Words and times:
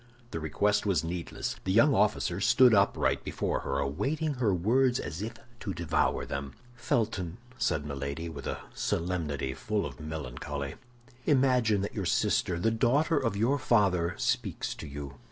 The 0.31 0.39
request 0.39 0.83
was 0.83 1.03
needless. 1.03 1.57
The 1.63 1.71
young 1.71 1.93
officer 1.93 2.41
stood 2.41 2.73
upright 2.73 3.23
before 3.23 3.59
her, 3.59 3.77
awaiting 3.77 4.33
her 4.33 4.51
words 4.51 4.97
as 4.99 5.21
if 5.21 5.33
to 5.59 5.75
devour 5.75 6.25
them. 6.25 6.53
"Felton," 6.73 7.37
said 7.59 7.85
Milady, 7.85 8.27
with 8.27 8.47
a 8.47 8.61
solemnity 8.73 9.53
full 9.53 9.85
of 9.85 9.99
melancholy, 9.99 10.73
"imagine 11.27 11.81
that 11.81 11.93
your 11.93 12.05
sister, 12.07 12.57
the 12.59 12.71
daughter 12.71 13.19
of 13.19 13.37
your 13.37 13.59
father, 13.59 14.15
speaks 14.17 14.73
to 14.73 14.87
you. 14.87 15.17